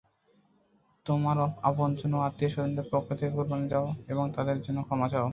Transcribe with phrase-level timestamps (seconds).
[1.05, 1.37] তোমার
[1.63, 5.27] আপনজন ও আত্মীয়-স্বজনদের পক্ষ থেকে কুরবানী দাও এবং তাদের জন্যে ক্ষমা চাও।